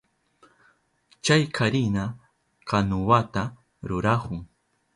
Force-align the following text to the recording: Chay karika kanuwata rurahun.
Chay 1.23 1.43
karika 1.55 2.05
kanuwata 2.67 3.41
rurahun. 3.87 4.39